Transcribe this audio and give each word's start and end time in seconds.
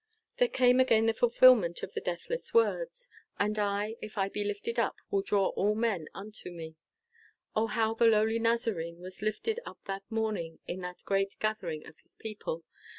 There 0.37 0.47
came 0.47 0.79
again 0.79 1.05
the 1.05 1.13
fulfillment 1.13 1.83
of 1.83 1.93
the 1.93 2.01
deathless 2.01 2.55
words, 2.55 3.07
"And 3.37 3.59
I, 3.59 3.97
if 4.01 4.17
I 4.17 4.29
be 4.29 4.43
lifted 4.43 4.79
up, 4.79 4.95
will 5.11 5.21
draw 5.21 5.49
all 5.49 5.75
men 5.75 6.07
unto 6.11 6.49
me!" 6.49 6.73
O, 7.55 7.67
how 7.67 7.93
the 7.93 8.05
lowly 8.07 8.39
Nazarene 8.39 8.97
was 8.99 9.21
lifted 9.21 9.59
up 9.63 9.77
that 9.85 10.01
morning 10.09 10.57
in 10.65 10.81
that 10.81 11.03
great 11.05 11.35
gathering 11.39 11.85
of 11.85 11.99
his 11.99 12.15
people! 12.15 12.63